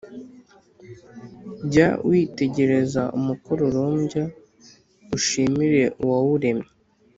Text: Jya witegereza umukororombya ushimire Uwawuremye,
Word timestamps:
Jya 1.71 1.89
witegereza 2.07 3.01
umukororombya 3.17 4.23
ushimire 5.17 5.83
Uwawuremye, 6.01 6.69